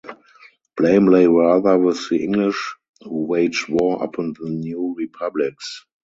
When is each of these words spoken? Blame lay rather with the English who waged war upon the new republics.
Blame 0.75 1.05
lay 1.11 1.27
rather 1.27 1.77
with 1.77 2.09
the 2.09 2.23
English 2.23 2.75
who 3.01 3.27
waged 3.27 3.67
war 3.69 4.03
upon 4.03 4.33
the 4.33 4.49
new 4.49 4.95
republics. 4.97 5.85